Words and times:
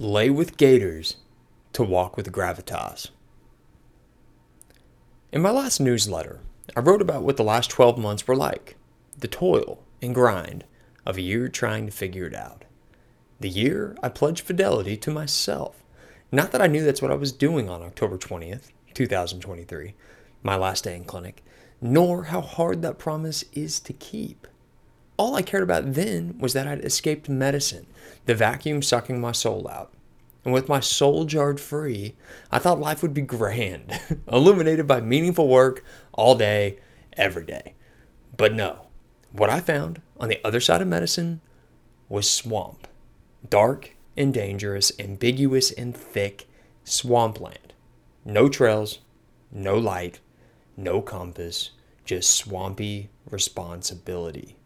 lay 0.00 0.30
with 0.30 0.56
gators 0.56 1.16
to 1.74 1.82
walk 1.82 2.16
with 2.16 2.32
gravitas. 2.32 3.10
In 5.30 5.42
my 5.42 5.50
last 5.50 5.78
newsletter, 5.78 6.40
I 6.74 6.80
wrote 6.80 7.02
about 7.02 7.22
what 7.22 7.36
the 7.36 7.44
last 7.44 7.68
12 7.68 7.98
months 7.98 8.26
were 8.26 8.34
like 8.34 8.76
the 9.18 9.28
toil 9.28 9.84
and 10.00 10.14
grind 10.14 10.64
of 11.04 11.18
a 11.18 11.20
year 11.20 11.48
trying 11.48 11.84
to 11.84 11.92
figure 11.92 12.24
it 12.24 12.34
out. 12.34 12.64
The 13.40 13.50
year 13.50 13.94
I 14.02 14.08
pledged 14.08 14.40
fidelity 14.40 14.96
to 14.96 15.10
myself. 15.10 15.82
Not 16.32 16.52
that 16.52 16.62
I 16.62 16.66
knew 16.66 16.82
that's 16.82 17.02
what 17.02 17.10
I 17.10 17.16
was 17.16 17.32
doing 17.32 17.68
on 17.68 17.82
October 17.82 18.16
20th, 18.16 18.70
2023, 18.94 19.94
my 20.42 20.56
last 20.56 20.84
day 20.84 20.96
in 20.96 21.04
clinic, 21.04 21.44
nor 21.82 22.24
how 22.24 22.40
hard 22.40 22.80
that 22.80 22.98
promise 22.98 23.44
is 23.52 23.78
to 23.80 23.92
keep. 23.92 24.46
All 25.20 25.36
I 25.36 25.42
cared 25.42 25.62
about 25.62 25.92
then 25.92 26.38
was 26.38 26.54
that 26.54 26.66
I'd 26.66 26.82
escaped 26.82 27.28
medicine, 27.28 27.86
the 28.24 28.34
vacuum 28.34 28.80
sucking 28.80 29.20
my 29.20 29.32
soul 29.32 29.68
out. 29.68 29.92
And 30.46 30.54
with 30.54 30.66
my 30.66 30.80
soul 30.80 31.26
jarred 31.26 31.60
free, 31.60 32.16
I 32.50 32.58
thought 32.58 32.80
life 32.80 33.02
would 33.02 33.12
be 33.12 33.20
grand, 33.20 34.00
illuminated 34.32 34.86
by 34.86 35.02
meaningful 35.02 35.46
work 35.46 35.84
all 36.14 36.36
day, 36.36 36.78
every 37.18 37.44
day. 37.44 37.74
But 38.34 38.54
no, 38.54 38.86
what 39.30 39.50
I 39.50 39.60
found 39.60 40.00
on 40.18 40.30
the 40.30 40.40
other 40.42 40.58
side 40.58 40.80
of 40.80 40.88
medicine 40.88 41.42
was 42.08 42.30
swamp. 42.30 42.88
Dark 43.46 43.94
and 44.16 44.32
dangerous, 44.32 44.90
ambiguous 44.98 45.70
and 45.70 45.94
thick 45.94 46.48
swampland. 46.82 47.74
No 48.24 48.48
trails, 48.48 49.00
no 49.52 49.76
light, 49.76 50.20
no 50.78 51.02
compass, 51.02 51.72
just 52.06 52.30
swampy 52.30 53.10
responsibility. 53.30 54.56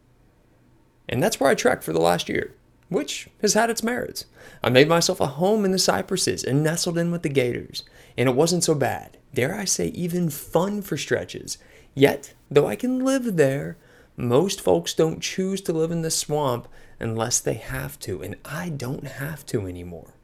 And 1.08 1.22
that's 1.22 1.38
where 1.38 1.50
I 1.50 1.54
trekked 1.54 1.84
for 1.84 1.92
the 1.92 2.00
last 2.00 2.28
year, 2.28 2.54
which 2.88 3.28
has 3.42 3.54
had 3.54 3.70
its 3.70 3.82
merits. 3.82 4.26
I 4.62 4.70
made 4.70 4.88
myself 4.88 5.20
a 5.20 5.26
home 5.26 5.64
in 5.64 5.70
the 5.70 5.78
cypresses 5.78 6.44
and 6.44 6.62
nestled 6.62 6.98
in 6.98 7.10
with 7.10 7.22
the 7.22 7.28
gators, 7.28 7.84
and 8.16 8.28
it 8.28 8.34
wasn't 8.34 8.64
so 8.64 8.74
bad. 8.74 9.18
Dare 9.34 9.54
I 9.54 9.64
say, 9.64 9.88
even 9.88 10.30
fun 10.30 10.80
for 10.82 10.96
stretches. 10.96 11.58
Yet, 11.94 12.34
though 12.50 12.66
I 12.66 12.76
can 12.76 13.04
live 13.04 13.36
there, 13.36 13.76
most 14.16 14.60
folks 14.60 14.94
don't 14.94 15.20
choose 15.20 15.60
to 15.62 15.72
live 15.72 15.90
in 15.90 16.02
the 16.02 16.10
swamp 16.10 16.68
unless 17.00 17.40
they 17.40 17.54
have 17.54 17.98
to, 18.00 18.22
and 18.22 18.36
I 18.44 18.68
don't 18.68 19.06
have 19.06 19.44
to 19.46 19.66
anymore. 19.66 20.14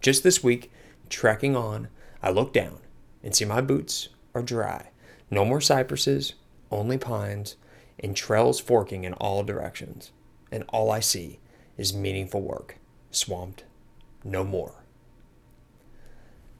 Just 0.00 0.22
this 0.22 0.42
week, 0.42 0.70
trekking 1.08 1.56
on, 1.56 1.88
I 2.22 2.30
look 2.30 2.52
down 2.52 2.78
and 3.22 3.34
see 3.34 3.44
my 3.44 3.60
boots 3.60 4.08
are 4.34 4.42
dry. 4.42 4.90
No 5.30 5.44
more 5.44 5.60
cypresses, 5.60 6.34
only 6.70 6.98
pines, 6.98 7.56
and 8.00 8.16
trails 8.16 8.60
forking 8.60 9.04
in 9.04 9.14
all 9.14 9.42
directions. 9.42 10.12
And 10.50 10.64
all 10.68 10.90
I 10.90 11.00
see 11.00 11.40
is 11.76 11.94
meaningful 11.94 12.42
work, 12.42 12.78
swamped, 13.10 13.64
no 14.22 14.44
more. 14.44 14.84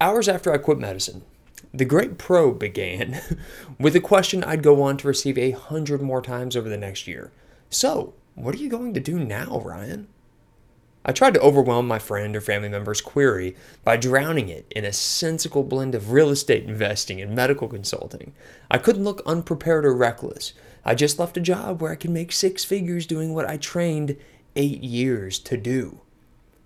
Hours 0.00 0.28
after 0.28 0.52
I 0.52 0.58
quit 0.58 0.78
medicine, 0.78 1.22
the 1.72 1.84
great 1.84 2.18
probe 2.18 2.58
began 2.58 3.20
with 3.78 3.96
a 3.96 4.00
question 4.00 4.44
I'd 4.44 4.62
go 4.62 4.82
on 4.82 4.96
to 4.98 5.08
receive 5.08 5.38
a 5.38 5.52
hundred 5.52 6.02
more 6.02 6.22
times 6.22 6.56
over 6.56 6.68
the 6.68 6.76
next 6.76 7.06
year. 7.06 7.32
So, 7.70 8.14
what 8.34 8.54
are 8.54 8.58
you 8.58 8.68
going 8.68 8.94
to 8.94 9.00
do 9.00 9.18
now, 9.18 9.60
Ryan? 9.64 10.08
I 11.04 11.12
tried 11.12 11.34
to 11.34 11.40
overwhelm 11.40 11.86
my 11.86 11.98
friend 11.98 12.34
or 12.34 12.40
family 12.40 12.68
member's 12.68 13.00
query 13.00 13.54
by 13.84 13.96
drowning 13.96 14.48
it 14.48 14.66
in 14.70 14.84
a 14.84 14.92
sensical 14.92 15.62
blend 15.62 15.94
of 15.94 16.12
real 16.12 16.30
estate 16.30 16.64
investing 16.64 17.20
and 17.20 17.34
medical 17.34 17.68
consulting. 17.68 18.32
I 18.70 18.78
couldn't 18.78 19.04
look 19.04 19.22
unprepared 19.26 19.84
or 19.84 19.94
reckless. 19.94 20.54
I 20.84 20.94
just 20.94 21.18
left 21.18 21.36
a 21.36 21.42
job 21.42 21.82
where 21.82 21.92
I 21.92 21.96
could 21.96 22.10
make 22.10 22.32
six 22.32 22.64
figures 22.64 23.06
doing 23.06 23.34
what 23.34 23.48
I 23.48 23.58
trained 23.58 24.16
eight 24.56 24.82
years 24.82 25.38
to 25.40 25.56
do. 25.56 26.00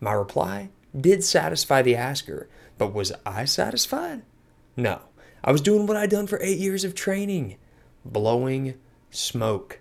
My 0.01 0.13
reply 0.13 0.71
did 0.99 1.25
satisfy 1.25 1.83
the 1.83 1.97
asker, 1.97 2.49
but 2.77 2.95
was 2.95 3.13
I 3.27 3.45
satisfied? 3.45 4.23
No. 4.77 5.01
I 5.43 5.53
was 5.53 5.61
doing 5.61 5.87
what 5.87 5.97
I'd 5.97 6.11
done 6.11 6.27
for 6.27 6.41
eight 6.43 6.59
years 6.59 6.85
of 6.85 6.95
training 6.95 7.57
blowing 8.05 8.75
smoke. 9.11 9.81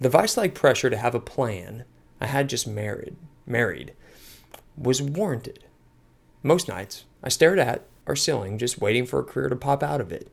The 0.00 0.08
vice 0.08 0.36
like 0.36 0.54
pressure 0.54 0.90
to 0.90 0.96
have 0.96 1.14
a 1.14 1.20
plan 1.20 1.84
I 2.20 2.26
had 2.26 2.48
just 2.48 2.66
married, 2.66 3.16
married 3.46 3.94
was 4.76 5.00
warranted. 5.00 5.64
Most 6.42 6.68
nights, 6.68 7.04
I 7.22 7.28
stared 7.28 7.58
at 7.58 7.86
our 8.06 8.16
ceiling, 8.16 8.58
just 8.58 8.80
waiting 8.80 9.06
for 9.06 9.20
a 9.20 9.24
career 9.24 9.48
to 9.48 9.56
pop 9.56 9.82
out 9.82 10.00
of 10.00 10.12
it, 10.12 10.28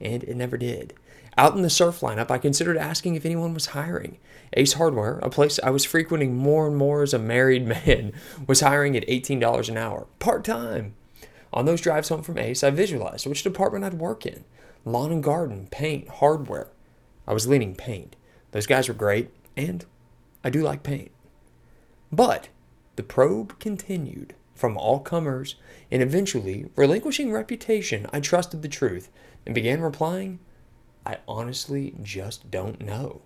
and 0.00 0.22
it 0.24 0.36
never 0.36 0.56
did. 0.56 0.94
Out 1.36 1.56
in 1.56 1.62
the 1.62 1.70
surf 1.70 2.00
lineup, 2.00 2.30
I 2.30 2.38
considered 2.38 2.76
asking 2.76 3.14
if 3.14 3.24
anyone 3.24 3.54
was 3.54 3.66
hiring. 3.66 4.18
Ace 4.52 4.74
Hardware, 4.74 5.18
a 5.18 5.30
place 5.30 5.58
I 5.62 5.70
was 5.70 5.84
frequenting 5.84 6.36
more 6.36 6.66
and 6.66 6.76
more 6.76 7.02
as 7.02 7.14
a 7.14 7.18
married 7.18 7.66
man, 7.86 8.12
was 8.46 8.60
hiring 8.60 8.96
at 8.96 9.06
$18 9.08 9.68
an 9.68 9.76
hour, 9.76 10.06
part 10.18 10.44
time. 10.44 10.94
On 11.52 11.64
those 11.64 11.80
drives 11.80 12.08
home 12.08 12.22
from 12.22 12.38
Ace, 12.38 12.62
I 12.62 12.70
visualized 12.70 13.26
which 13.26 13.42
department 13.42 13.84
I'd 13.84 13.94
work 13.94 14.26
in 14.26 14.44
lawn 14.84 15.10
and 15.10 15.22
garden, 15.22 15.66
paint, 15.70 16.08
hardware. 16.08 16.68
I 17.26 17.32
was 17.32 17.46
leaning 17.46 17.74
paint. 17.74 18.16
Those 18.50 18.66
guys 18.66 18.86
were 18.86 18.94
great, 18.94 19.30
and 19.56 19.84
I 20.44 20.50
do 20.50 20.62
like 20.62 20.82
paint. 20.82 21.10
But 22.12 22.48
the 22.96 23.02
probe 23.02 23.58
continued 23.58 24.34
from 24.54 24.76
all 24.76 25.00
comers, 25.00 25.56
and 25.90 26.02
eventually, 26.02 26.66
relinquishing 26.76 27.32
reputation, 27.32 28.06
I 28.12 28.20
trusted 28.20 28.62
the 28.62 28.68
truth 28.68 29.10
and 29.44 29.54
began 29.54 29.80
replying, 29.80 30.38
I 31.04 31.18
honestly 31.26 31.94
just 32.02 32.50
don't 32.50 32.80
know. 32.80 33.22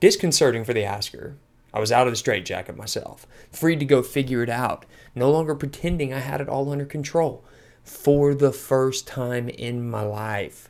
Disconcerting 0.00 0.64
for 0.64 0.74
the 0.74 0.84
asker, 0.84 1.36
I 1.72 1.80
was 1.80 1.92
out 1.92 2.06
of 2.06 2.12
the 2.12 2.16
straitjacket 2.16 2.76
myself, 2.76 3.26
free 3.50 3.76
to 3.76 3.84
go 3.84 4.02
figure 4.02 4.42
it 4.42 4.50
out, 4.50 4.84
no 5.14 5.30
longer 5.30 5.54
pretending 5.54 6.12
I 6.12 6.18
had 6.18 6.40
it 6.40 6.48
all 6.48 6.70
under 6.70 6.84
control. 6.84 7.44
For 7.84 8.34
the 8.34 8.52
first 8.52 9.06
time 9.06 9.48
in 9.48 9.88
my 9.88 10.02
life. 10.02 10.68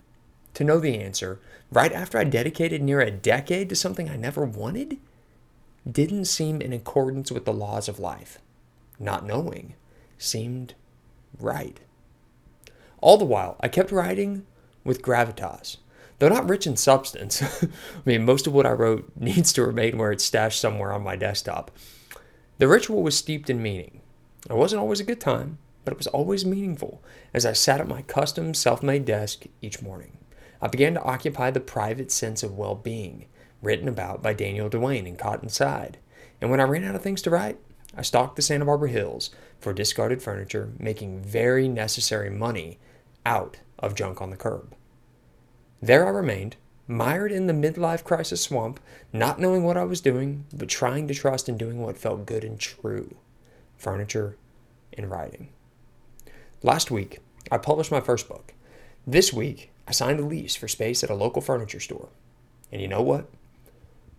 To 0.54 0.64
know 0.64 0.78
the 0.78 0.98
answer, 0.98 1.40
right 1.70 1.92
after 1.92 2.18
I 2.18 2.24
dedicated 2.24 2.82
near 2.82 3.00
a 3.00 3.10
decade 3.10 3.68
to 3.70 3.76
something 3.76 4.08
I 4.08 4.16
never 4.16 4.44
wanted, 4.44 4.98
didn't 5.90 6.26
seem 6.26 6.60
in 6.60 6.72
accordance 6.72 7.32
with 7.32 7.44
the 7.44 7.52
laws 7.52 7.88
of 7.88 7.98
life. 7.98 8.38
Not 8.98 9.26
knowing 9.26 9.74
seemed 10.18 10.74
right. 11.38 11.80
All 13.00 13.16
the 13.16 13.24
while, 13.24 13.56
I 13.60 13.68
kept 13.68 13.90
writing 13.90 14.46
with 14.84 15.02
gravitas. 15.02 15.78
Though 16.18 16.28
not 16.28 16.48
rich 16.48 16.68
in 16.68 16.76
substance, 16.76 17.42
I 17.62 17.68
mean, 18.04 18.24
most 18.24 18.46
of 18.46 18.52
what 18.52 18.66
I 18.66 18.70
wrote 18.70 19.10
needs 19.18 19.52
to 19.54 19.66
remain 19.66 19.98
where 19.98 20.12
it's 20.12 20.24
stashed 20.24 20.60
somewhere 20.60 20.92
on 20.92 21.02
my 21.02 21.16
desktop. 21.16 21.72
The 22.58 22.68
ritual 22.68 23.02
was 23.02 23.16
steeped 23.16 23.50
in 23.50 23.60
meaning. 23.60 24.00
It 24.48 24.54
wasn't 24.54 24.80
always 24.80 25.00
a 25.00 25.04
good 25.04 25.20
time, 25.20 25.58
but 25.84 25.92
it 25.92 25.98
was 25.98 26.06
always 26.08 26.44
meaningful 26.44 27.02
as 27.34 27.44
I 27.44 27.54
sat 27.54 27.80
at 27.80 27.88
my 27.88 28.02
custom 28.02 28.54
self 28.54 28.82
made 28.84 29.04
desk 29.04 29.46
each 29.60 29.82
morning. 29.82 30.18
I 30.60 30.68
began 30.68 30.94
to 30.94 31.02
occupy 31.02 31.50
the 31.50 31.58
private 31.58 32.12
sense 32.12 32.44
of 32.44 32.56
well 32.56 32.76
being, 32.76 33.26
written 33.62 33.88
about 33.88 34.22
by 34.22 34.34
Daniel 34.34 34.68
Duane 34.68 35.06
in 35.06 35.16
Caught 35.16 35.42
Inside. 35.42 35.98
And 36.40 36.50
when 36.50 36.60
I 36.60 36.64
ran 36.64 36.84
out 36.84 36.94
of 36.94 37.02
things 37.02 37.22
to 37.22 37.30
write, 37.30 37.58
I 37.96 38.02
stalked 38.02 38.36
the 38.36 38.42
Santa 38.42 38.64
Barbara 38.64 38.88
Hills 38.88 39.30
for 39.60 39.72
discarded 39.72 40.22
furniture, 40.22 40.72
making 40.78 41.22
very 41.22 41.68
necessary 41.68 42.30
money 42.30 42.78
out 43.24 43.58
of 43.78 43.94
junk 43.94 44.20
on 44.20 44.30
the 44.30 44.36
curb. 44.36 44.74
There 45.80 46.06
I 46.06 46.10
remained, 46.10 46.56
mired 46.88 47.32
in 47.32 47.46
the 47.46 47.52
midlife 47.52 48.04
crisis 48.04 48.40
swamp, 48.40 48.80
not 49.12 49.38
knowing 49.38 49.64
what 49.64 49.76
I 49.76 49.84
was 49.84 50.00
doing, 50.00 50.46
but 50.52 50.68
trying 50.68 51.06
to 51.08 51.14
trust 51.14 51.48
in 51.48 51.56
doing 51.56 51.80
what 51.80 51.98
felt 51.98 52.26
good 52.26 52.44
and 52.44 52.58
true 52.58 53.16
furniture 53.76 54.36
and 54.96 55.10
writing. 55.10 55.48
Last 56.62 56.90
week, 56.90 57.18
I 57.50 57.58
published 57.58 57.90
my 57.90 58.00
first 58.00 58.28
book. 58.28 58.54
This 59.06 59.32
week, 59.32 59.70
I 59.88 59.92
signed 59.92 60.20
a 60.20 60.24
lease 60.24 60.54
for 60.54 60.68
space 60.68 61.02
at 61.02 61.10
a 61.10 61.14
local 61.14 61.42
furniture 61.42 61.80
store. 61.80 62.08
And 62.70 62.80
you 62.80 62.86
know 62.86 63.02
what? 63.02 63.28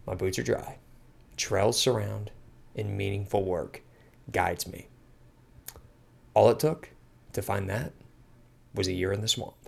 My 0.05 0.15
boots 0.15 0.39
are 0.39 0.43
dry. 0.43 0.77
Trails 1.37 1.79
surround, 1.79 2.31
and 2.75 2.97
meaningful 2.97 3.43
work 3.43 3.81
guides 4.31 4.67
me. 4.67 4.87
All 6.33 6.49
it 6.49 6.59
took 6.59 6.89
to 7.33 7.41
find 7.41 7.69
that 7.69 7.93
was 8.73 8.87
a 8.87 8.93
year 8.93 9.11
in 9.11 9.21
the 9.21 9.27
swamp. 9.27 9.62